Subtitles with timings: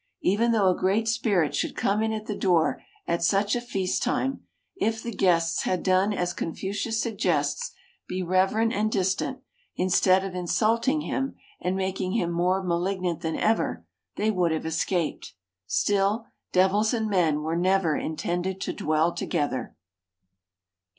[0.23, 4.01] Even though a great spirit should come in at the door at such a feast
[4.01, 4.41] time,
[4.75, 7.71] if the guests had done as Confucius suggests,
[8.07, 9.41] "Be reverent and distant,"
[9.75, 13.85] instead of insulting him and making him more malignant than ever,
[14.15, 15.35] they would have escaped.
[15.67, 19.75] Still, devils and men were never intended to dwell together.